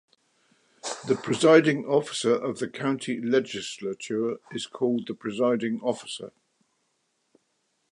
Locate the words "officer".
1.85-2.33, 5.83-6.33